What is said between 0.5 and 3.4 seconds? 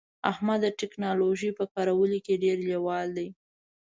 د ټکنالوژی په کارولو کې ډیر لیوال دی